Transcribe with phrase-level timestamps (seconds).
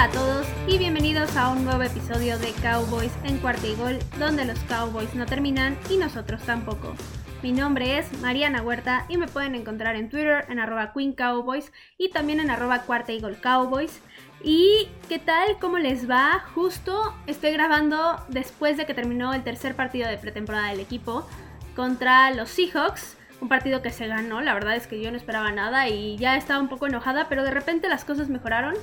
[0.00, 3.98] Hola a todos y bienvenidos a un nuevo episodio de Cowboys en cuarta y gol,
[4.18, 6.94] donde los Cowboys no terminan y nosotros tampoco.
[7.42, 11.70] Mi nombre es Mariana Huerta y me pueden encontrar en Twitter en arroba Queen Cowboys
[11.98, 14.00] y también en arroba cuarta y gol Cowboys.
[14.42, 15.58] ¿Y qué tal?
[15.60, 16.46] ¿Cómo les va?
[16.54, 21.28] Justo estoy grabando después de que terminó el tercer partido de pretemporada del equipo
[21.76, 23.18] contra los Seahawks.
[23.42, 26.36] Un partido que se ganó, la verdad es que yo no esperaba nada y ya
[26.36, 28.74] estaba un poco enojada, pero de repente las cosas mejoraron.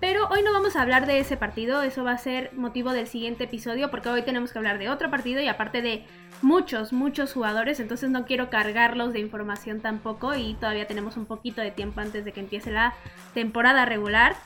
[0.00, 3.06] Pero hoy no vamos a hablar de ese partido, eso va a ser motivo del
[3.06, 6.04] siguiente episodio porque hoy tenemos que hablar de otro partido y aparte de
[6.42, 11.62] muchos, muchos jugadores, entonces no quiero cargarlos de información tampoco y todavía tenemos un poquito
[11.62, 12.94] de tiempo antes de que empiece la
[13.32, 14.36] temporada regular.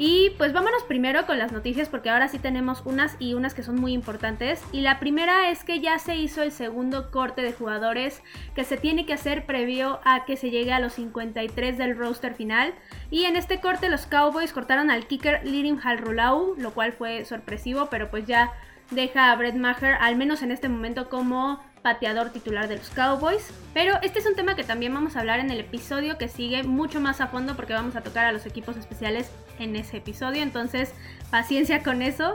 [0.00, 3.64] Y pues vámonos primero con las noticias porque ahora sí tenemos unas y unas que
[3.64, 4.62] son muy importantes.
[4.70, 8.22] Y la primera es que ya se hizo el segundo corte de jugadores
[8.54, 12.34] que se tiene que hacer previo a que se llegue a los 53 del roster
[12.34, 12.74] final.
[13.10, 17.88] Y en este corte los Cowboys cortaron al kicker Lirim Halrulau, lo cual fue sorpresivo,
[17.90, 18.52] pero pues ya
[18.92, 23.46] deja a Brett Maher, al menos en este momento, como pateador titular de los Cowboys.
[23.74, 26.62] Pero este es un tema que también vamos a hablar en el episodio que sigue
[26.62, 30.42] mucho más a fondo porque vamos a tocar a los equipos especiales en ese episodio.
[30.42, 30.92] Entonces,
[31.30, 32.32] paciencia con eso.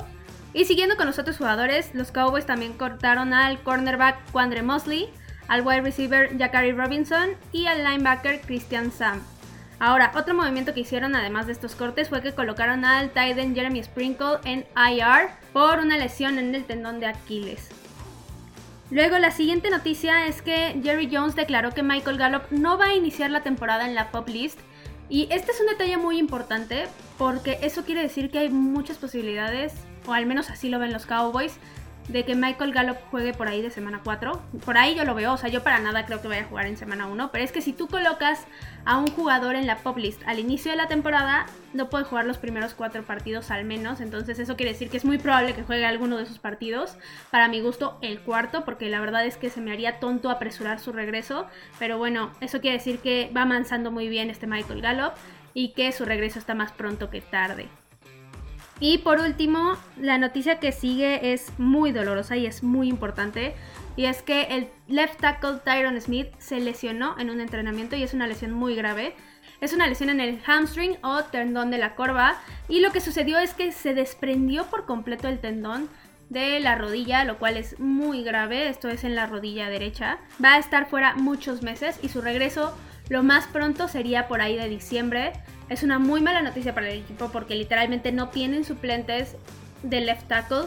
[0.54, 5.10] Y siguiendo con los otros jugadores, los Cowboys también cortaron al cornerback Quandre Mosley,
[5.48, 9.22] al wide receiver Jacari Robinson y al linebacker Christian Sam.
[9.80, 13.84] Ahora, otro movimiento que hicieron además de estos cortes fue que colocaron al tight Jeremy
[13.84, 17.70] Sprinkle en IR por una lesión en el tendón de Aquiles.
[18.94, 22.94] Luego la siguiente noticia es que Jerry Jones declaró que Michael Gallup no va a
[22.94, 24.60] iniciar la temporada en la pop list.
[25.10, 26.84] Y este es un detalle muy importante
[27.18, 29.74] porque eso quiere decir que hay muchas posibilidades,
[30.06, 31.58] o al menos así lo ven los Cowboys,
[32.08, 34.42] de que Michael Gallup juegue por ahí de semana 4.
[34.66, 36.66] Por ahí yo lo veo, o sea, yo para nada creo que vaya a jugar
[36.66, 38.46] en semana 1, pero es que si tú colocas
[38.86, 42.26] a un jugador en la pop list al inicio de la temporada, no puede jugar
[42.26, 45.64] los primeros 4 partidos al menos, entonces eso quiere decir que es muy probable que
[45.64, 46.98] juegue alguno de esos partidos.
[47.32, 50.80] Para mi gusto, el cuarto, porque la verdad es que se me haría tonto apresurar
[50.80, 51.48] su regreso,
[51.80, 55.14] pero bueno, eso quiere decir que va avanzando muy bien este Michael Gallup
[55.54, 57.70] y que su regreso está más pronto que tarde.
[58.84, 63.56] Y por último, la noticia que sigue es muy dolorosa y es muy importante.
[63.96, 68.14] Y es que el left tackle Tyron Smith se lesionó en un entrenamiento y es
[68.14, 69.16] una lesión muy grave.
[69.62, 72.36] Es una lesión en el hamstring o tendón de la corva.
[72.68, 75.88] Y lo que sucedió es que se desprendió por completo el tendón
[76.28, 78.68] de la rodilla, lo cual es muy grave.
[78.68, 80.18] Esto es en la rodilla derecha.
[80.44, 82.78] Va a estar fuera muchos meses y su regreso
[83.08, 85.32] lo más pronto sería por ahí de diciembre.
[85.70, 89.36] Es una muy mala noticia para el equipo porque literalmente no tienen suplentes
[89.82, 90.66] de left tackle.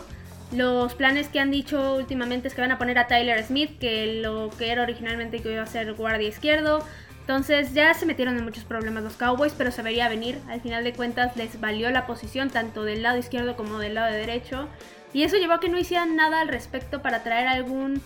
[0.52, 4.20] Los planes que han dicho últimamente es que van a poner a Tyler Smith, que
[4.22, 6.84] lo que era originalmente que iba a ser guardia izquierdo.
[7.20, 10.38] Entonces ya se metieron en muchos problemas los Cowboys, pero se vería venir.
[10.48, 14.12] Al final de cuentas les valió la posición tanto del lado izquierdo como del lado
[14.12, 14.68] derecho.
[15.12, 18.00] Y eso llevó a que no hicieran nada al respecto para traer algún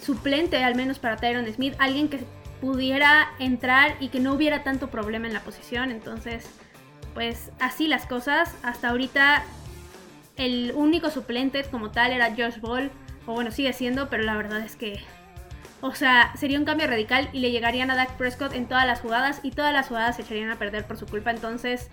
[0.00, 2.20] suplente, al menos para Tyron Smith, alguien que
[2.62, 5.90] pudiera entrar y que no hubiera tanto problema en la posición.
[5.90, 6.48] Entonces,
[7.12, 8.54] pues así las cosas.
[8.62, 9.42] Hasta ahorita
[10.36, 12.92] el único suplente como tal era Josh Ball,
[13.26, 15.00] o bueno, sigue siendo, pero la verdad es que,
[15.80, 19.00] o sea, sería un cambio radical y le llegarían a Dak Prescott en todas las
[19.00, 21.32] jugadas y todas las jugadas se echarían a perder por su culpa.
[21.32, 21.90] Entonces,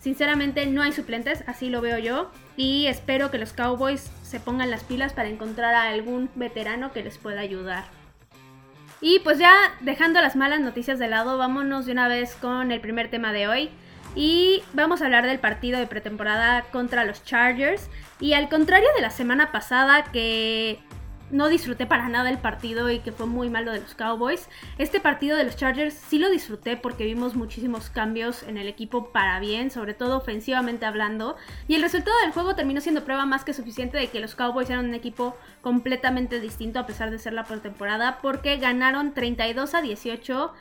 [0.00, 2.30] sinceramente no hay suplentes, así lo veo yo.
[2.58, 7.02] Y espero que los Cowboys se pongan las pilas para encontrar a algún veterano que
[7.02, 7.97] les pueda ayudar.
[9.00, 12.80] Y pues ya dejando las malas noticias de lado, vámonos de una vez con el
[12.80, 13.70] primer tema de hoy.
[14.14, 17.88] Y vamos a hablar del partido de pretemporada contra los Chargers.
[18.20, 20.80] Y al contrario de la semana pasada que
[21.30, 24.48] no disfruté para nada el partido y que fue muy malo de los Cowboys.
[24.78, 29.10] Este partido de los Chargers sí lo disfruté porque vimos muchísimos cambios en el equipo
[29.10, 31.36] para bien, sobre todo ofensivamente hablando.
[31.66, 34.70] Y el resultado del juego terminó siendo prueba más que suficiente de que los Cowboys
[34.70, 39.82] eran un equipo completamente distinto a pesar de ser la pretemporada porque ganaron 32 a
[39.82, 40.52] 18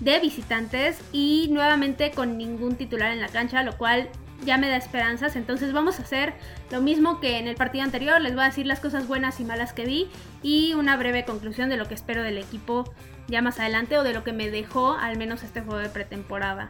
[0.00, 4.08] de visitantes y nuevamente con ningún titular en la cancha, lo cual
[4.44, 5.36] ya me da esperanzas.
[5.36, 6.34] Entonces vamos a hacer
[6.70, 8.20] lo mismo que en el partido anterior.
[8.20, 10.10] Les voy a decir las cosas buenas y malas que vi
[10.42, 12.92] y una breve conclusión de lo que espero del equipo
[13.28, 16.68] ya más adelante o de lo que me dejó al menos este juego de pretemporada.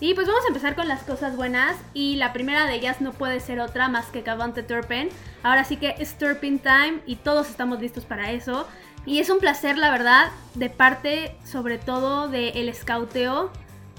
[0.00, 3.12] Y pues vamos a empezar con las cosas buenas y la primera de ellas no
[3.12, 5.08] puede ser otra más que Cavante Turpin.
[5.44, 8.66] Ahora sí que es Turpin Time y todos estamos listos para eso.
[9.06, 13.52] Y es un placer, la verdad, de parte sobre todo del el scouteo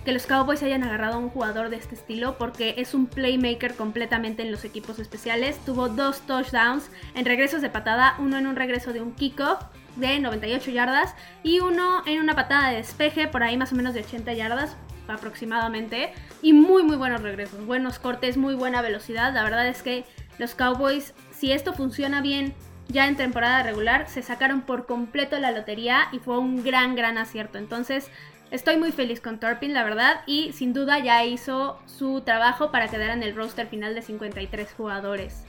[0.03, 3.75] que los Cowboys hayan agarrado a un jugador de este estilo porque es un playmaker
[3.75, 5.57] completamente en los equipos especiales.
[5.65, 9.63] Tuvo dos touchdowns en regresos de patada, uno en un regreso de un kickoff
[9.95, 13.93] de 98 yardas y uno en una patada de despeje por ahí más o menos
[13.93, 14.75] de 80 yardas.
[15.07, 16.13] aproximadamente.
[16.41, 17.65] Y muy, muy buenos regresos.
[17.65, 19.33] Buenos cortes, muy buena velocidad.
[19.33, 20.05] La verdad es que
[20.37, 22.53] los Cowboys, si esto funciona bien
[22.87, 27.17] ya en temporada regular, se sacaron por completo la lotería y fue un gran, gran
[27.17, 27.57] acierto.
[27.57, 28.09] Entonces,
[28.53, 30.21] estoy muy feliz con Turpin, la verdad.
[30.27, 34.71] Y sin duda ya hizo su trabajo para quedar en el roster final de 53
[34.73, 35.43] jugadores.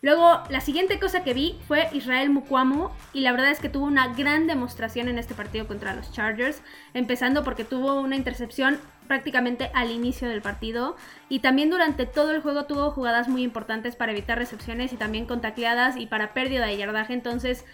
[0.00, 3.86] Luego, la siguiente cosa que vi fue Israel Mukwamu y la verdad es que tuvo
[3.86, 6.62] una gran demostración en este partido contra los Chargers,
[6.94, 10.94] empezando porque tuvo una intercepción prácticamente al inicio del partido
[11.28, 15.26] y también durante todo el juego tuvo jugadas muy importantes para evitar recepciones y también
[15.26, 17.64] con tacleadas y para pérdida de yardaje, entonces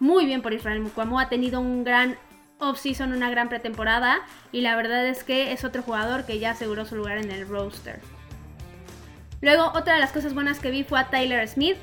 [0.00, 2.16] muy bien por Israel Mukwamu, ha tenido un gran
[2.58, 4.20] off-season, una gran pretemporada
[4.52, 7.46] y la verdad es que es otro jugador que ya aseguró su lugar en el
[7.48, 8.00] roster.
[9.40, 11.76] Luego, otra de las cosas buenas que vi fue a Tyler Smith.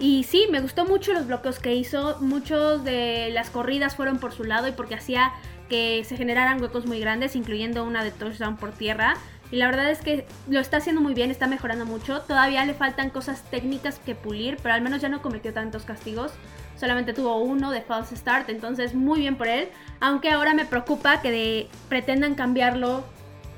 [0.00, 2.18] Y sí, me gustó mucho los bloqueos que hizo.
[2.20, 5.32] Muchos de las corridas fueron por su lado y porque hacía
[5.68, 9.14] que se generaran huecos muy grandes, incluyendo una de touchdown por tierra.
[9.50, 12.20] Y la verdad es que lo está haciendo muy bien, está mejorando mucho.
[12.22, 16.32] Todavía le faltan cosas técnicas que pulir, pero al menos ya no cometió tantos castigos.
[16.76, 19.68] Solamente tuvo uno de false start, entonces muy bien por él.
[20.00, 23.04] Aunque ahora me preocupa que pretendan cambiarlo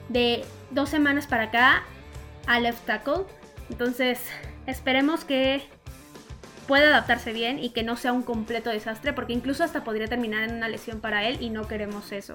[0.09, 1.83] de dos semanas para acá
[2.47, 3.25] a left tackle.
[3.71, 4.21] Entonces,
[4.67, 5.63] esperemos que
[6.67, 10.43] pueda adaptarse bien y que no sea un completo desastre, porque incluso hasta podría terminar
[10.43, 12.35] en una lesión para él y no queremos eso.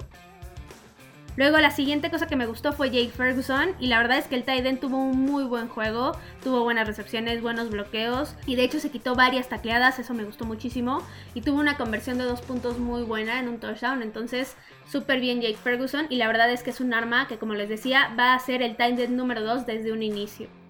[1.38, 4.36] Luego la siguiente cosa que me gustó fue Jake Ferguson y la verdad es que
[4.36, 6.12] el Tiden tuvo un muy buen juego,
[6.44, 10.44] tuvo buenas recepciones, buenos bloqueos y de hecho se quitó varias tacleadas, eso me gustó
[10.44, 11.02] muchísimo
[11.34, 15.42] y tuvo una conversión de dos puntos muy buena en un touchdown, entonces súper bien
[15.42, 18.34] Jake Ferguson y la verdad es que es un arma que como les decía va
[18.34, 20.61] a ser el Tiden número 2 desde un inicio.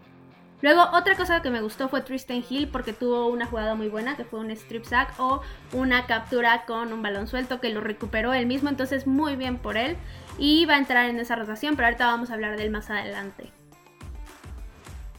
[0.61, 4.15] Luego, otra cosa que me gustó fue Tristan Hill porque tuvo una jugada muy buena
[4.15, 5.41] que fue un strip sack o
[5.73, 9.75] una captura con un balón suelto que lo recuperó él mismo, entonces muy bien por
[9.75, 9.97] él
[10.37, 12.89] y va a entrar en esa rotación, pero ahorita vamos a hablar de él más
[12.89, 13.51] adelante.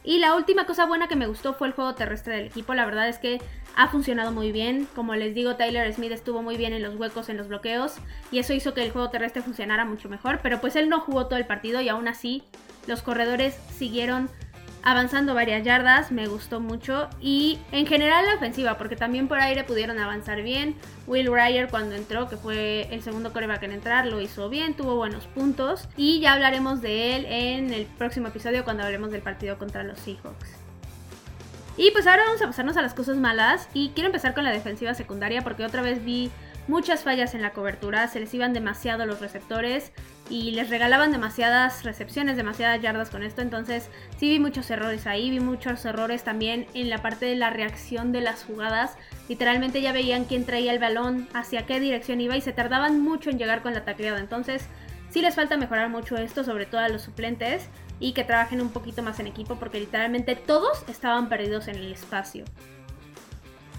[0.05, 2.73] Y la última cosa buena que me gustó fue el juego terrestre del equipo.
[2.73, 3.41] La verdad es que
[3.75, 4.85] ha funcionado muy bien.
[4.95, 7.95] Como les digo, Tyler Smith estuvo muy bien en los huecos, en los bloqueos.
[8.29, 10.41] Y eso hizo que el juego terrestre funcionara mucho mejor.
[10.43, 12.43] Pero pues él no jugó todo el partido y aún así
[12.85, 14.29] los corredores siguieron
[14.83, 17.09] avanzando varias yardas, me gustó mucho.
[17.21, 20.75] Y en general la ofensiva, porque también por aire pudieron avanzar bien.
[21.07, 24.95] Will Ryer cuando entró, que fue el segundo coreback en entrar, lo hizo bien, tuvo
[24.95, 25.87] buenos puntos.
[25.95, 29.99] Y ya hablaremos de él en el próximo episodio cuando hablemos del partido contra los
[29.99, 30.51] Seahawks.
[31.75, 33.69] Y pues ahora vamos a pasarnos a las cosas malas.
[33.73, 36.29] Y quiero empezar con la defensiva secundaria porque otra vez vi
[36.67, 39.91] muchas fallas en la cobertura, se les iban demasiado los receptores
[40.29, 45.29] y les regalaban demasiadas recepciones, demasiadas yardas con esto, entonces sí vi muchos errores ahí,
[45.29, 48.95] vi muchos errores también en la parte de la reacción de las jugadas,
[49.27, 53.29] literalmente ya veían quién traía el balón, hacia qué dirección iba y se tardaban mucho
[53.29, 54.65] en llegar con la tacleada, entonces
[55.09, 58.69] sí les falta mejorar mucho esto, sobre todo a los suplentes y que trabajen un
[58.69, 62.45] poquito más en equipo porque literalmente todos estaban perdidos en el espacio.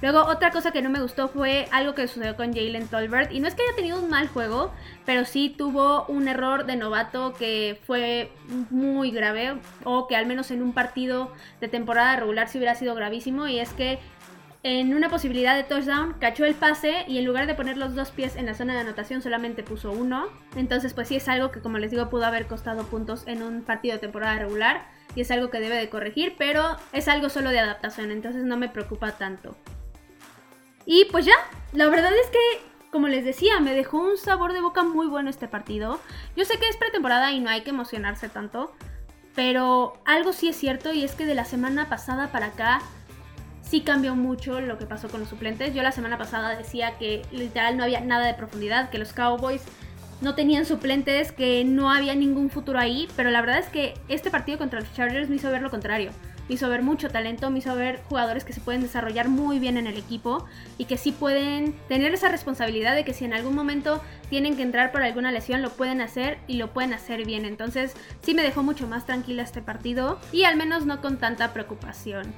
[0.04, 3.32] Luego, otra cosa que no me gustó fue algo que sucedió con Jalen Tolbert.
[3.32, 4.70] Y no es que haya tenido un mal juego,
[5.06, 8.30] pero sí tuvo un error de novato que fue
[8.68, 9.56] muy grave.
[9.82, 13.48] O que al menos en un partido de temporada regular sí hubiera sido gravísimo.
[13.48, 13.98] Y es que
[14.62, 18.10] en una posibilidad de touchdown cachó el pase y en lugar de poner los dos
[18.10, 20.26] pies en la zona de anotación solamente puso uno.
[20.54, 23.62] Entonces pues sí es algo que como les digo pudo haber costado puntos en un
[23.62, 27.48] partido de temporada regular y es algo que debe de corregir, pero es algo solo
[27.48, 29.56] de adaptación, entonces no me preocupa tanto.
[30.86, 31.34] Y pues ya,
[31.72, 35.30] la verdad es que, como les decía, me dejó un sabor de boca muy bueno
[35.30, 36.00] este partido.
[36.36, 38.72] Yo sé que es pretemporada y no hay que emocionarse tanto,
[39.34, 42.82] pero algo sí es cierto y es que de la semana pasada para acá
[43.62, 45.74] sí cambió mucho lo que pasó con los suplentes.
[45.74, 49.62] Yo la semana pasada decía que literal no había nada de profundidad, que los Cowboys
[50.20, 54.30] no tenían suplentes, que no había ningún futuro ahí, pero la verdad es que este
[54.30, 56.12] partido contra los Chargers me hizo ver lo contrario
[56.48, 59.76] me hizo ver mucho talento, me hizo ver jugadores que se pueden desarrollar muy bien
[59.76, 60.46] en el equipo
[60.78, 64.62] y que sí pueden tener esa responsabilidad de que si en algún momento tienen que
[64.62, 67.44] entrar por alguna lesión lo pueden hacer y lo pueden hacer bien.
[67.44, 71.52] Entonces sí me dejó mucho más tranquila este partido y al menos no con tanta
[71.52, 72.32] preocupación.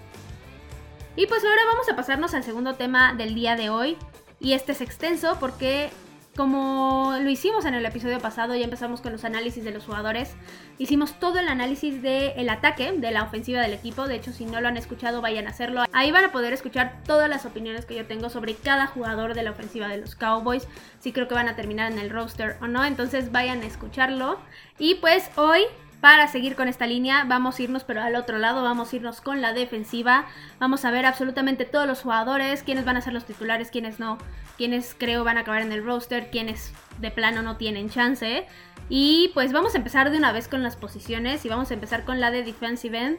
[1.17, 3.97] Y pues ahora vamos a pasarnos al segundo tema del día de hoy.
[4.39, 5.91] Y este es extenso porque
[6.37, 10.35] como lo hicimos en el episodio pasado, ya empezamos con los análisis de los jugadores.
[10.78, 14.07] Hicimos todo el análisis del ataque, de la ofensiva del equipo.
[14.07, 15.85] De hecho, si no lo han escuchado, vayan a hacerlo.
[15.93, 19.43] Ahí van a poder escuchar todas las opiniones que yo tengo sobre cada jugador de
[19.43, 20.69] la ofensiva de los Cowboys.
[21.00, 22.85] Si creo que van a terminar en el roster o no.
[22.85, 24.38] Entonces vayan a escucharlo.
[24.78, 25.62] Y pues hoy
[26.07, 29.21] para seguir con esta línea, vamos a irnos pero al otro lado, vamos a irnos
[29.21, 30.27] con la defensiva.
[30.61, 34.17] Vamos a ver absolutamente todos los jugadores, quiénes van a ser los titulares, quiénes no,
[34.57, 38.47] quiénes creo van a acabar en el roster, quiénes de plano no tienen chance.
[38.89, 42.05] Y pues vamos a empezar de una vez con las posiciones y vamos a empezar
[42.05, 43.19] con la de defensive end.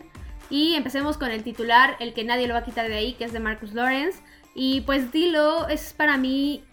[0.49, 3.25] Y empecemos con el titular, el que nadie lo va a quitar de ahí, que
[3.25, 4.21] es de Marcus Lawrence.
[4.55, 6.63] Y pues Dilo es para mí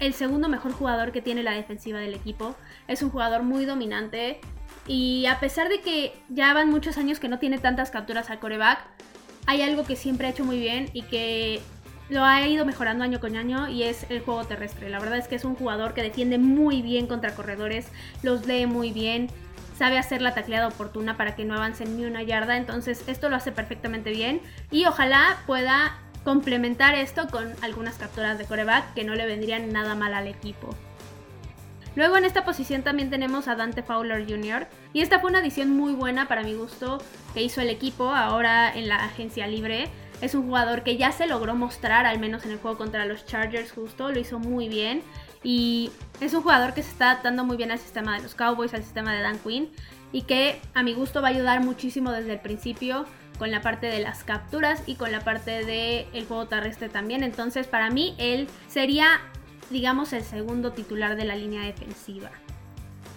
[0.00, 2.56] el segundo mejor jugador que tiene la defensiva del equipo.
[2.88, 4.38] Es un jugador muy dominante.
[4.86, 8.40] Y a pesar de que ya van muchos años que no tiene tantas capturas al
[8.40, 8.80] coreback,
[9.46, 11.60] hay algo que siempre ha hecho muy bien y que
[12.08, 14.90] lo ha ido mejorando año con año y es el juego terrestre.
[14.90, 17.86] La verdad es que es un jugador que defiende muy bien contra corredores,
[18.22, 19.28] los lee muy bien,
[19.78, 23.36] sabe hacer la tacleada oportuna para que no avancen ni una yarda, entonces esto lo
[23.36, 29.14] hace perfectamente bien y ojalá pueda complementar esto con algunas capturas de coreback que no
[29.14, 30.76] le vendrían nada mal al equipo.
[31.94, 34.66] Luego en esta posición también tenemos a Dante Fowler Jr.
[34.92, 37.02] Y esta fue una adición muy buena para mi gusto
[37.34, 39.88] que hizo el equipo ahora en la agencia libre.
[40.20, 43.26] Es un jugador que ya se logró mostrar, al menos en el juego contra los
[43.26, 45.02] Chargers justo, lo hizo muy bien.
[45.42, 48.72] Y es un jugador que se está adaptando muy bien al sistema de los Cowboys,
[48.72, 49.70] al sistema de Dan Quinn.
[50.12, 53.06] Y que a mi gusto va a ayudar muchísimo desde el principio
[53.38, 57.24] con la parte de las capturas y con la parte del el juego terrestre también.
[57.24, 59.20] Entonces para mí él sería,
[59.72, 62.30] digamos, el segundo titular de la línea defensiva.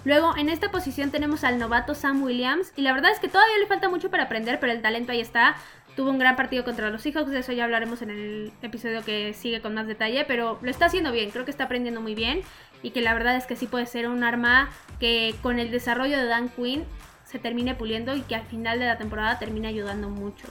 [0.06, 3.58] Luego en esta posición tenemos al novato Sam Williams y la verdad es que todavía
[3.60, 5.56] le falta mucho para aprender, pero el talento ahí está.
[5.96, 9.34] Tuvo un gran partido contra los Seahawks, de eso ya hablaremos en el episodio que
[9.34, 12.42] sigue con más detalle, pero lo está haciendo bien, creo que está aprendiendo muy bien
[12.84, 14.70] y que la verdad es que sí puede ser un arma
[15.00, 16.84] que con el desarrollo de Dan Quinn
[17.24, 20.48] se termine puliendo y que al final de la temporada termine ayudando mucho.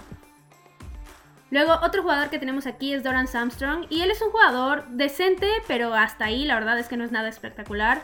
[1.55, 5.47] Luego, otro jugador que tenemos aquí es Doran Armstrong y él es un jugador decente,
[5.69, 8.03] pero hasta ahí la verdad es que no es nada espectacular.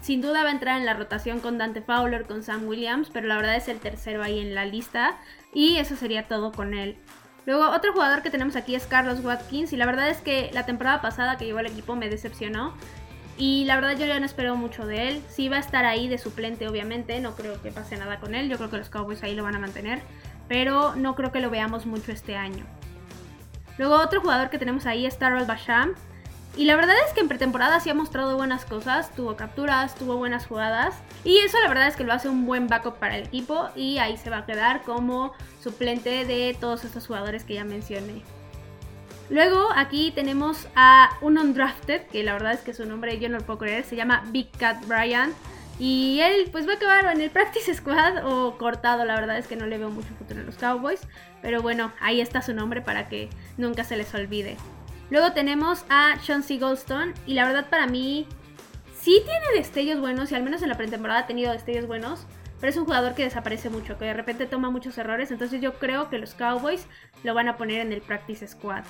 [0.00, 3.26] Sin duda va a entrar en la rotación con Dante Fowler, con Sam Williams, pero
[3.26, 5.16] la verdad es el tercero ahí en la lista.
[5.52, 6.96] Y eso sería todo con él.
[7.44, 9.72] Luego, otro jugador que tenemos aquí es Carlos Watkins.
[9.72, 12.74] Y la verdad es que la temporada pasada que llevó al equipo me decepcionó.
[13.36, 15.22] Y la verdad yo ya no espero mucho de él.
[15.28, 17.18] Sí va a estar ahí de suplente, obviamente.
[17.18, 18.48] No creo que pase nada con él.
[18.48, 20.02] Yo creo que los Cowboys ahí lo van a mantener.
[20.50, 22.66] Pero no creo que lo veamos mucho este año.
[23.78, 25.94] Luego otro jugador que tenemos ahí es Tarol Basham.
[26.56, 30.16] Y la verdad es que en pretemporada sí ha mostrado buenas cosas, tuvo capturas, tuvo
[30.16, 30.96] buenas jugadas.
[31.22, 33.98] Y eso la verdad es que lo hace un buen backup para el equipo y
[33.98, 38.24] ahí se va a quedar como suplente de todos estos jugadores que ya mencioné.
[39.28, 43.38] Luego aquí tenemos a un undrafted, que la verdad es que su nombre yo no
[43.38, 45.32] lo puedo creer, se llama Big Cat Brian.
[45.80, 49.46] Y él pues va a acabar en el practice squad o cortado, la verdad es
[49.46, 51.00] que no le veo mucho futuro en los Cowboys.
[51.40, 54.58] Pero bueno, ahí está su nombre para que nunca se les olvide.
[55.08, 56.58] Luego tenemos a Sean C.
[56.58, 58.26] Goldstone y la verdad para mí
[59.00, 62.26] sí tiene destellos buenos y al menos en la pretemporada ha tenido destellos buenos,
[62.60, 65.78] pero es un jugador que desaparece mucho, que de repente toma muchos errores, entonces yo
[65.78, 66.86] creo que los Cowboys
[67.24, 68.84] lo van a poner en el practice squad.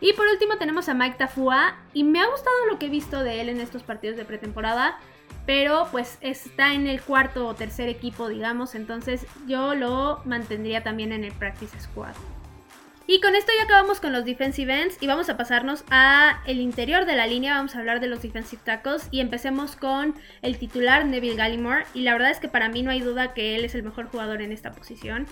[0.00, 3.22] Y por último tenemos a Mike Tafua y me ha gustado lo que he visto
[3.22, 4.98] de él en estos partidos de pretemporada,
[5.46, 11.12] pero pues está en el cuarto o tercer equipo, digamos, entonces yo lo mantendría también
[11.12, 12.14] en el practice squad.
[13.06, 16.58] Y con esto ya acabamos con los defensive ends y vamos a pasarnos a el
[16.58, 20.56] interior de la línea, vamos a hablar de los defensive tackles y empecemos con el
[20.56, 23.66] titular Neville Gallimore y la verdad es que para mí no hay duda que él
[23.66, 25.26] es el mejor jugador en esta posición.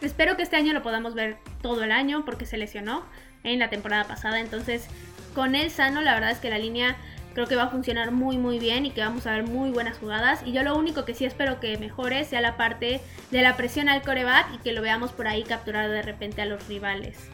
[0.00, 3.04] Espero que este año lo podamos ver todo el año porque se lesionó
[3.44, 4.88] en la temporada pasada, entonces
[5.34, 6.96] con él sano la verdad es que la línea
[7.34, 9.98] creo que va a funcionar muy muy bien y que vamos a ver muy buenas
[9.98, 10.42] jugadas.
[10.44, 13.88] Y yo lo único que sí espero que mejore sea la parte de la presión
[13.88, 17.30] al coreback y que lo veamos por ahí capturar de repente a los rivales.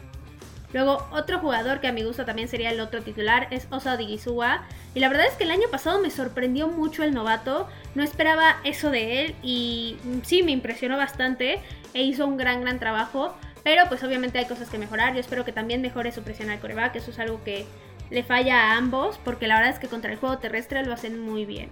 [0.73, 4.63] Luego, otro jugador que a mi gusto también sería el otro titular es Osa Digizua.
[4.93, 7.67] Y la verdad es que el año pasado me sorprendió mucho el novato.
[7.95, 11.59] No esperaba eso de él y sí me impresionó bastante
[11.93, 13.33] e hizo un gran, gran trabajo.
[13.63, 15.13] Pero pues obviamente hay cosas que mejorar.
[15.13, 16.95] Yo espero que también mejore su presión al coreback.
[16.97, 17.65] Eso es algo que
[18.09, 21.19] le falla a ambos, porque la verdad es que contra el juego terrestre lo hacen
[21.19, 21.69] muy bien.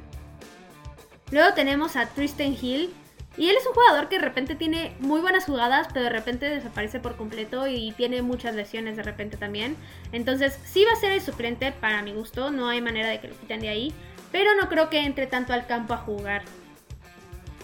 [1.32, 2.94] Luego tenemos a Tristan Hill,
[3.38, 6.50] y él es un jugador que de repente tiene muy buenas jugadas, pero de repente
[6.50, 9.75] desaparece por completo y tiene muchas lesiones de repente también.
[10.13, 13.27] Entonces sí va a ser el suplente para mi gusto, no hay manera de que
[13.27, 13.94] lo quiten de ahí,
[14.32, 16.44] pero no creo que entre tanto al campo a jugar.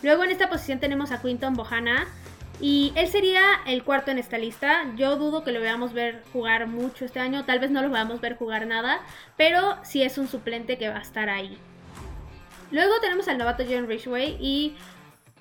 [0.04, 2.08] Luego en esta posición tenemos a Quinton Bohana,
[2.62, 4.86] y él sería el cuarto en esta lista.
[4.96, 7.44] Yo dudo que lo veamos ver jugar mucho este año.
[7.44, 9.00] Tal vez no lo veamos ver jugar nada.
[9.36, 11.58] Pero sí es un suplente que va a estar ahí.
[12.70, 14.38] Luego tenemos al novato John Ridgway.
[14.40, 14.76] Y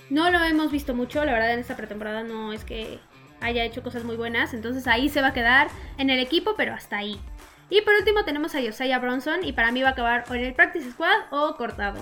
[0.09, 1.23] no lo hemos visto mucho.
[1.27, 2.99] La verdad en esta pretemporada no es que
[3.43, 4.55] haya hecho cosas muy buenas.
[4.55, 6.55] Entonces ahí se va a quedar en el equipo.
[6.57, 7.21] Pero hasta ahí.
[7.69, 9.45] Y por último tenemos a Josiah Bronson.
[9.45, 12.01] Y para mí va a acabar o en el Practice Squad o cortado.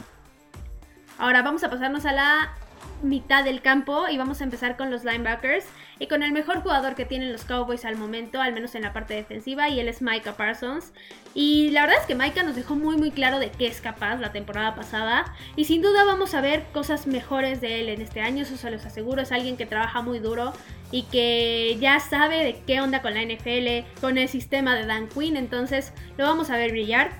[1.18, 2.54] Ahora vamos a pasarnos a la
[3.02, 5.64] mitad del campo y vamos a empezar con los linebackers
[5.99, 8.92] y con el mejor jugador que tienen los Cowboys al momento, al menos en la
[8.92, 10.92] parte defensiva, y él es Micah Parsons.
[11.35, 14.16] Y la verdad es que Micah nos dejó muy muy claro de qué es capaz
[14.16, 18.20] la temporada pasada y sin duda vamos a ver cosas mejores de él en este
[18.20, 20.52] año, eso se los aseguro, es alguien que trabaja muy duro
[20.90, 25.08] y que ya sabe de qué onda con la NFL, con el sistema de Dan
[25.08, 27.11] Quinn, entonces lo vamos a ver brillar.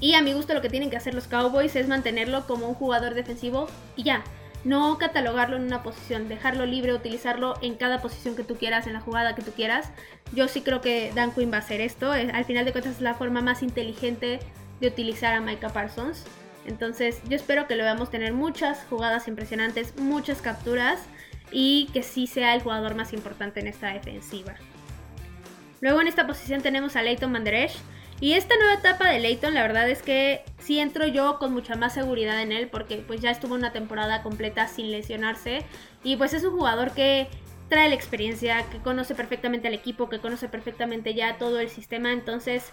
[0.00, 2.74] Y a mi gusto lo que tienen que hacer los Cowboys es mantenerlo como un
[2.74, 4.24] jugador defensivo y ya
[4.64, 8.92] no catalogarlo en una posición, dejarlo libre, utilizarlo en cada posición que tú quieras, en
[8.92, 9.90] la jugada que tú quieras.
[10.32, 12.12] Yo sí creo que Dan Quinn va a hacer esto.
[12.12, 14.40] Al final de cuentas es la forma más inteligente
[14.80, 16.24] de utilizar a Micah Parsons.
[16.66, 21.00] Entonces yo espero que lo veamos tener muchas jugadas impresionantes, muchas capturas
[21.50, 24.54] y que sí sea el jugador más importante en esta defensiva.
[25.80, 27.78] Luego en esta posición tenemos a Leighton Manderesh
[28.20, 31.74] y esta nueva etapa de Leighton, la verdad es que sí entro yo con mucha
[31.74, 35.64] más seguridad en él porque pues ya estuvo una temporada completa sin lesionarse
[36.04, 37.28] y pues es un jugador que
[37.68, 42.12] trae la experiencia, que conoce perfectamente al equipo, que conoce perfectamente ya todo el sistema,
[42.12, 42.72] entonces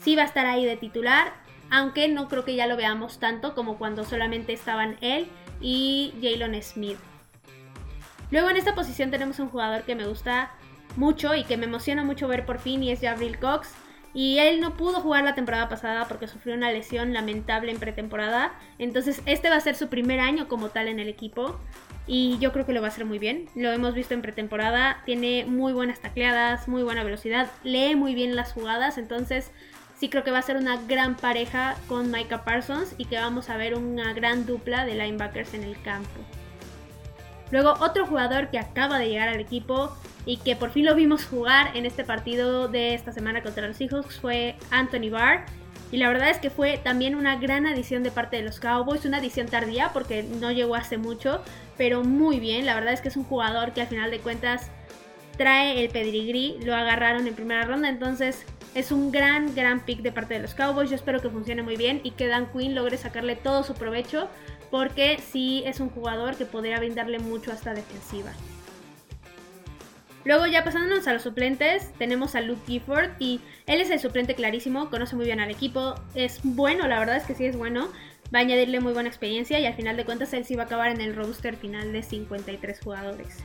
[0.00, 1.32] sí va a estar ahí de titular,
[1.70, 5.28] aunque no creo que ya lo veamos tanto como cuando solamente estaban él
[5.60, 6.98] y Jalen Smith.
[8.30, 10.50] Luego en esta posición tenemos un jugador que me gusta
[10.96, 13.74] mucho y que me emociona mucho ver por fin y es Gabriel Cox.
[14.12, 18.52] Y él no pudo jugar la temporada pasada porque sufrió una lesión lamentable en pretemporada.
[18.78, 21.60] Entonces este va a ser su primer año como tal en el equipo.
[22.06, 23.48] Y yo creo que lo va a hacer muy bien.
[23.54, 25.02] Lo hemos visto en pretemporada.
[25.04, 27.50] Tiene muy buenas tacleadas, muy buena velocidad.
[27.62, 28.98] Lee muy bien las jugadas.
[28.98, 29.52] Entonces
[29.96, 32.94] sí creo que va a ser una gran pareja con Micah Parsons.
[32.98, 36.20] Y que vamos a ver una gran dupla de linebackers en el campo.
[37.50, 41.24] Luego otro jugador que acaba de llegar al equipo y que por fin lo vimos
[41.24, 45.44] jugar en este partido de esta semana contra los Seahawks fue Anthony Barr.
[45.92, 49.04] Y la verdad es que fue también una gran adición de parte de los Cowboys,
[49.04, 51.42] una adición tardía porque no llegó hace mucho,
[51.76, 52.64] pero muy bien.
[52.64, 54.70] La verdad es que es un jugador que al final de cuentas
[55.36, 60.12] trae el pedigrí, lo agarraron en primera ronda, entonces es un gran, gran pick de
[60.12, 60.90] parte de los Cowboys.
[60.90, 64.28] Yo espero que funcione muy bien y que Dan Quinn logre sacarle todo su provecho
[64.70, 68.32] porque sí es un jugador que podría brindarle mucho a esta defensiva.
[70.24, 74.34] Luego ya pasándonos a los suplentes, tenemos a Luke Gifford y él es el suplente
[74.34, 77.88] clarísimo, conoce muy bien al equipo, es bueno, la verdad es que sí es bueno,
[78.34, 80.66] va a añadirle muy buena experiencia y al final de cuentas él sí va a
[80.66, 83.38] acabar en el roster final de 53 jugadores.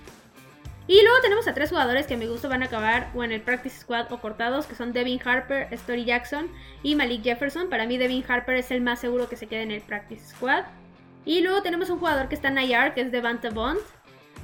[0.88, 3.32] Y luego tenemos a tres jugadores que a mi gusto van a acabar o en
[3.32, 6.48] el Practice Squad o cortados, que son Devin Harper, Story Jackson
[6.84, 7.70] y Malik Jefferson.
[7.70, 10.66] Para mí Devin Harper es el más seguro que se quede en el Practice Squad.
[11.26, 13.80] Y luego tenemos un jugador que está en IR, que es Devante Bond.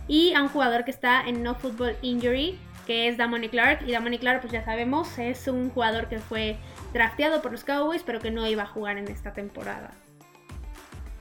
[0.07, 3.87] Y a un jugador que está en No Football Injury, que es Damoni Clark.
[3.87, 6.57] Y Damoni Clark, pues ya sabemos, es un jugador que fue
[6.93, 9.91] drafteado por los Cowboys, pero que no iba a jugar en esta temporada.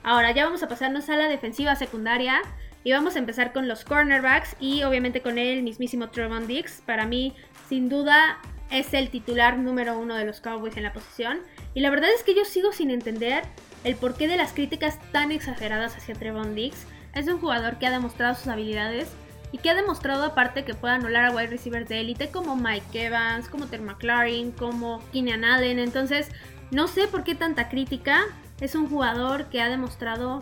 [0.03, 2.41] Ahora ya vamos a pasarnos a la defensiva secundaria.
[2.83, 6.81] Y vamos a empezar con los cornerbacks y obviamente con el mismísimo Trevon Dix.
[6.83, 7.35] Para mí,
[7.69, 8.39] sin duda,
[8.71, 11.41] es el titular número uno de los Cowboys en la posición.
[11.75, 13.43] Y la verdad es que yo sigo sin entender
[13.83, 16.85] el porqué de las críticas tan exageradas hacia Trevon Dix.
[17.13, 19.09] Es un jugador que ha demostrado sus habilidades
[19.51, 23.05] y que ha demostrado aparte que puede anular a wide receivers de élite como Mike
[23.05, 25.79] Evans, como Terry McLaurin, como Keenan Allen.
[25.79, 26.29] Entonces,
[26.71, 28.21] no sé por qué tanta crítica.
[28.61, 30.41] Es un jugador que ha demostrado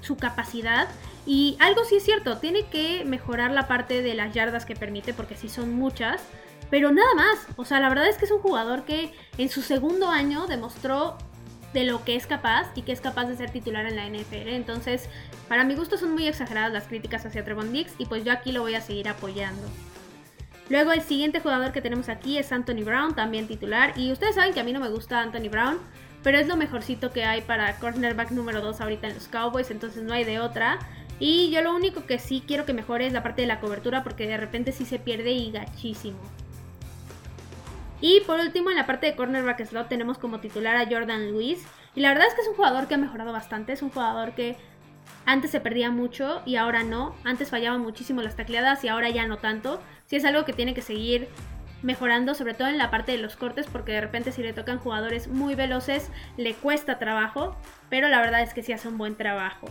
[0.00, 0.88] su capacidad
[1.26, 5.12] y algo sí es cierto, tiene que mejorar la parte de las yardas que permite
[5.12, 6.22] porque sí son muchas.
[6.70, 9.60] Pero nada más, o sea, la verdad es que es un jugador que en su
[9.60, 11.18] segundo año demostró
[11.72, 14.48] de lo que es capaz y que es capaz de ser titular en la NFL.
[14.48, 15.08] Entonces,
[15.48, 18.52] para mi gusto son muy exageradas las críticas hacia Trevon Dix y pues yo aquí
[18.52, 19.68] lo voy a seguir apoyando.
[20.68, 23.92] Luego el siguiente jugador que tenemos aquí es Anthony Brown, también titular.
[23.98, 25.78] Y ustedes saben que a mí no me gusta Anthony Brown,
[26.22, 30.04] pero es lo mejorcito que hay para cornerback número 2 ahorita en los Cowboys, entonces
[30.04, 30.78] no hay de otra.
[31.18, 34.02] Y yo lo único que sí quiero que mejore es la parte de la cobertura
[34.04, 36.18] porque de repente sí se pierde y gachísimo.
[38.00, 41.66] Y por último, en la parte de cornerback slot tenemos como titular a Jordan Lewis.
[41.94, 43.72] Y la verdad es que es un jugador que ha mejorado bastante.
[43.72, 44.56] Es un jugador que
[45.26, 47.14] antes se perdía mucho y ahora no.
[47.24, 49.80] Antes fallaban muchísimo las tacleadas y ahora ya no tanto.
[50.06, 51.28] Sí es algo que tiene que seguir
[51.82, 54.78] mejorando, sobre todo en la parte de los cortes, porque de repente si le tocan
[54.78, 57.56] jugadores muy veloces le cuesta trabajo.
[57.88, 59.68] Pero la verdad es que sí hace un buen trabajo.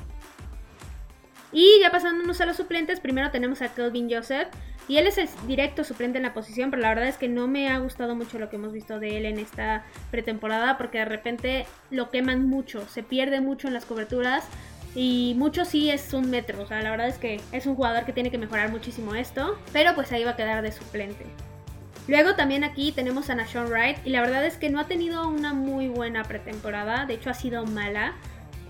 [1.52, 4.48] Y ya pasándonos a los suplentes, primero tenemos a Kelvin Joseph.
[4.88, 7.48] Y él es el directo suplente en la posición, pero la verdad es que no
[7.48, 11.06] me ha gustado mucho lo que hemos visto de él en esta pretemporada, porque de
[11.06, 14.46] repente lo queman mucho, se pierde mucho en las coberturas.
[14.96, 18.06] Y mucho sí es un metro, o sea, la verdad es que es un jugador
[18.06, 21.28] que tiene que mejorar muchísimo esto, pero pues ahí va a quedar de suplente.
[22.08, 25.28] Luego también aquí tenemos a Nashon Wright y la verdad es que no ha tenido
[25.28, 28.16] una muy buena pretemporada, de hecho ha sido mala.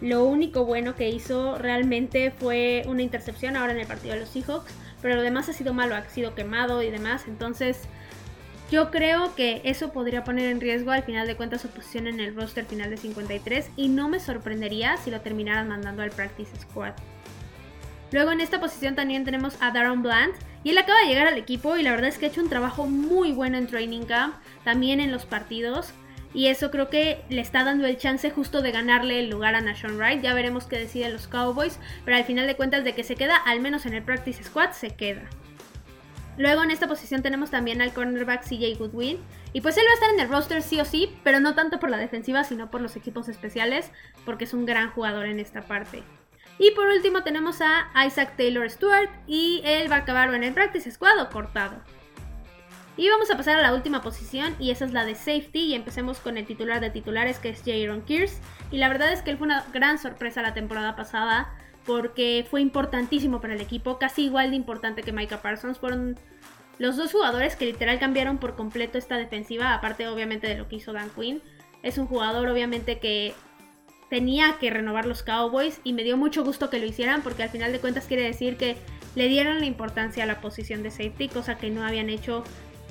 [0.02, 4.30] Lo único bueno que hizo realmente fue una intercepción ahora en el partido de los
[4.30, 7.26] Seahawks, pero lo demás ha sido malo, ha sido quemado y demás.
[7.28, 7.82] Entonces,
[8.72, 12.20] yo creo que eso podría poner en riesgo al final de cuentas su posición en
[12.20, 16.56] el roster final de 53 y no me sorprendería si lo terminaran mandando al practice
[16.56, 16.94] squad.
[18.12, 20.34] Luego en esta posición también tenemos a Darren Bland
[20.64, 22.50] y él acaba de llegar al equipo y la verdad es que ha hecho un
[22.50, 25.94] trabajo muy bueno en training camp, también en los partidos.
[26.34, 29.62] Y eso creo que le está dando el chance justo de ganarle el lugar a
[29.62, 30.22] Nashon Wright.
[30.22, 33.36] Ya veremos qué deciden los Cowboys, pero al final de cuentas de que se queda,
[33.36, 35.24] al menos en el practice squad, se queda.
[36.38, 39.18] Luego en esta posición tenemos también al cornerback CJ Goodwin.
[39.52, 41.80] Y pues él va a estar en el roster sí o sí, pero no tanto
[41.80, 43.92] por la defensiva, sino por los equipos especiales,
[44.24, 46.04] porque es un gran jugador en esta parte.
[46.60, 50.54] Y por último tenemos a Isaac Taylor Stewart y él va a acabar en el
[50.54, 51.82] practice squad o cortado.
[53.00, 55.74] Y vamos a pasar a la última posición y esa es la de safety y
[55.74, 58.42] empecemos con el titular de titulares que es Jaron Kears.
[58.72, 61.50] Y la verdad es que él fue una gran sorpresa la temporada pasada
[61.86, 65.80] porque fue importantísimo para el equipo, casi igual de importante que Micah Parsons.
[65.80, 66.20] Fueron
[66.78, 70.76] los dos jugadores que literal cambiaron por completo esta defensiva, aparte obviamente de lo que
[70.76, 71.42] hizo Dan Quinn.
[71.84, 73.34] Es un jugador obviamente que
[74.10, 77.50] tenía que renovar los Cowboys y me dio mucho gusto que lo hicieran porque al
[77.50, 78.76] final de cuentas quiere decir que
[79.16, 82.44] le dieron la importancia a la posición de safety, cosa que no habían hecho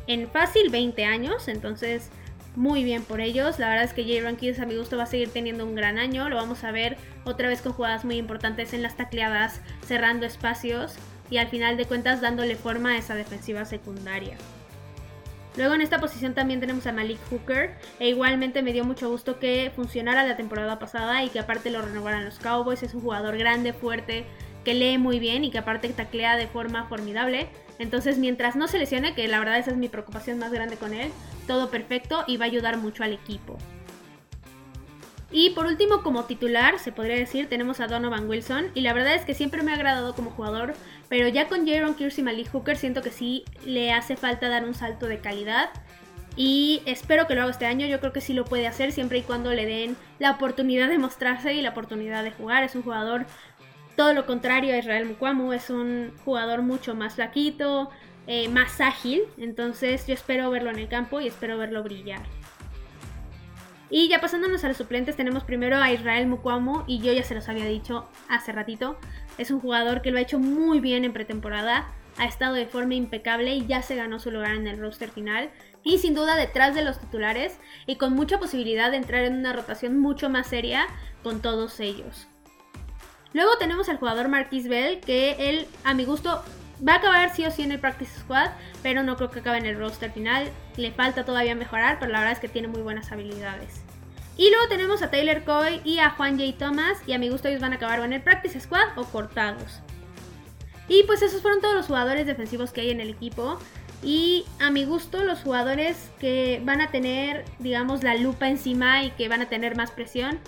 [0.09, 2.11] en fácil 20 años, entonces
[2.57, 3.61] muy bien por ellos.
[3.61, 4.37] La verdad es que J.
[4.37, 6.97] Kears a mi gusto va a seguir teniendo un gran año, lo vamos a ver
[7.25, 10.97] otra vez con jugadas muy importantes en las tacleadas, cerrando espacios
[11.31, 14.37] y al final de cuentas dándole forma a esa defensiva secundaria.
[15.57, 17.75] Luego en esta posición también tenemos a Malik Hooker.
[17.99, 21.83] E igualmente me dio mucho gusto que funcionara la temporada pasada y que aparte lo
[21.83, 22.85] renovaran los Cowboys.
[22.85, 24.25] Es un jugador grande, fuerte,
[24.64, 27.49] que lee muy bien y que aparte taclea de forma formidable.
[27.79, 30.95] Entonces, mientras no se lesione, que la verdad esa es mi preocupación más grande con
[30.95, 31.11] él,
[31.47, 33.57] todo perfecto y va a ayudar mucho al equipo.
[35.31, 38.71] Y por último, como titular, se podría decir, tenemos a Donovan Wilson.
[38.75, 40.75] Y la verdad es que siempre me ha agradado como jugador,
[41.09, 44.64] pero ya con Jaron Kears y Malik Hooker siento que sí le hace falta dar
[44.64, 45.69] un salto de calidad.
[46.35, 47.87] Y espero que lo haga este año.
[47.87, 50.97] Yo creo que sí lo puede hacer siempre y cuando le den la oportunidad de
[50.97, 52.64] mostrarse y la oportunidad de jugar.
[52.64, 53.27] Es un jugador
[53.99, 57.91] todo lo contrario Israel Mukwamu, es un jugador mucho más flaquito,
[58.29, 62.21] eh, más ágil, entonces yo espero verlo en el campo y espero verlo brillar.
[63.91, 67.35] Y ya pasándonos a los suplentes, tenemos primero a Israel Mukwamu, y yo ya se
[67.35, 68.97] los había dicho hace ratito,
[69.37, 72.95] es un jugador que lo ha hecho muy bien en pretemporada, ha estado de forma
[72.95, 75.51] impecable y ya se ganó su lugar en el roster final.
[75.83, 79.53] Y sin duda detrás de los titulares y con mucha posibilidad de entrar en una
[79.53, 80.87] rotación mucho más seria
[81.25, 82.29] con todos ellos.
[83.33, 86.43] Luego tenemos al jugador Marquis Bell, que él, a mi gusto,
[86.87, 88.51] va a acabar sí o sí en el Practice Squad,
[88.83, 90.49] pero no creo que acabe en el roster final.
[90.77, 93.83] Le falta todavía mejorar, pero la verdad es que tiene muy buenas habilidades.
[94.37, 96.57] Y luego tenemos a Taylor Coy y a Juan J.
[96.59, 99.81] Thomas, y a mi gusto ellos van a acabar en el Practice Squad o cortados.
[100.88, 103.59] Y pues esos fueron todos los jugadores defensivos que hay en el equipo.
[104.03, 109.11] Y a mi gusto los jugadores que van a tener, digamos, la lupa encima y
[109.11, 110.38] que van a tener más presión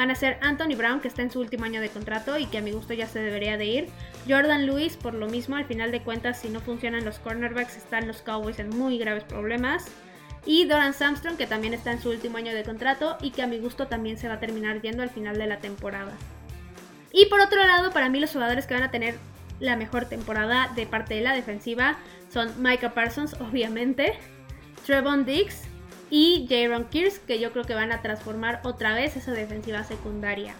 [0.00, 2.56] van a ser Anthony Brown, que está en su último año de contrato y que
[2.56, 3.88] a mi gusto ya se debería de ir.
[4.26, 8.08] Jordan Lewis, por lo mismo, al final de cuentas, si no funcionan los cornerbacks, están
[8.08, 9.88] los Cowboys en muy graves problemas.
[10.46, 13.46] Y Doran Samstrom, que también está en su último año de contrato y que a
[13.46, 16.12] mi gusto también se va a terminar yendo al final de la temporada.
[17.12, 19.16] Y por otro lado, para mí los jugadores que van a tener
[19.58, 21.98] la mejor temporada de parte de la defensiva
[22.30, 24.14] son Micah Parsons, obviamente,
[24.86, 25.64] Trevon Diggs,
[26.10, 30.54] y Jaron Kears, que yo creo que van a transformar otra vez esa defensiva secundaria.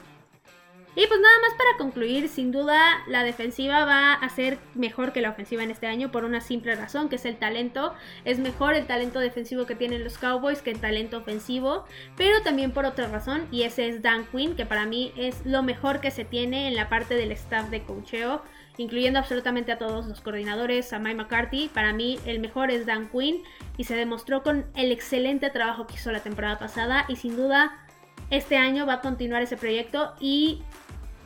[0.96, 5.20] Y pues nada más para concluir, sin duda la defensiva va a ser mejor que
[5.20, 7.94] la ofensiva en este año por una simple razón, que es el talento.
[8.24, 11.84] Es mejor el talento defensivo que tienen los Cowboys que el talento ofensivo,
[12.16, 15.62] pero también por otra razón, y ese es Dan Quinn, que para mí es lo
[15.62, 18.42] mejor que se tiene en la parte del staff de cocheo
[18.76, 21.68] incluyendo absolutamente a todos los coordinadores, a Mike McCarthy.
[21.68, 23.42] Para mí el mejor es Dan Quinn
[23.76, 27.86] y se demostró con el excelente trabajo que hizo la temporada pasada y sin duda
[28.30, 30.62] este año va a continuar ese proyecto y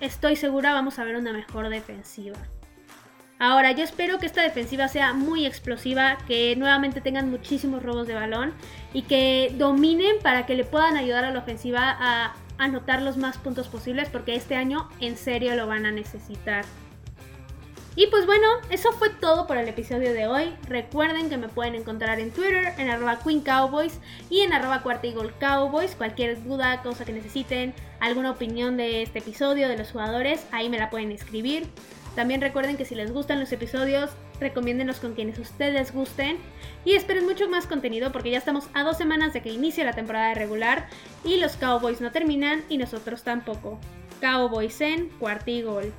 [0.00, 2.38] estoy segura vamos a ver una mejor defensiva.
[3.38, 8.14] Ahora, yo espero que esta defensiva sea muy explosiva, que nuevamente tengan muchísimos robos de
[8.14, 8.54] balón
[8.92, 13.36] y que dominen para que le puedan ayudar a la ofensiva a anotar los más
[13.38, 16.64] puntos posibles porque este año en serio lo van a necesitar.
[17.96, 20.52] Y pues bueno, eso fue todo por el episodio de hoy.
[20.68, 25.06] Recuerden que me pueden encontrar en Twitter, en arroba Queen Cowboys y en arroba Cuarta
[25.38, 25.94] Cowboys.
[25.94, 30.78] Cualquier duda, cosa que necesiten, alguna opinión de este episodio, de los jugadores, ahí me
[30.78, 31.68] la pueden escribir.
[32.16, 36.38] También recuerden que si les gustan los episodios, recomiéndenlos con quienes ustedes gusten.
[36.84, 39.92] Y esperen mucho más contenido porque ya estamos a dos semanas de que inicie la
[39.92, 40.88] temporada regular
[41.24, 43.78] y los Cowboys no terminan y nosotros tampoco.
[44.20, 45.92] Cowboys en Cuartigol.